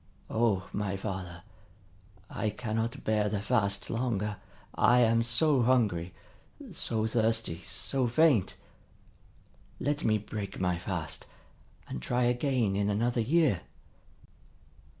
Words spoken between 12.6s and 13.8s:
in another year."